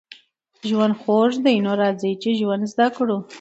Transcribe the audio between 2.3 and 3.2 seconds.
ژوند زده کړو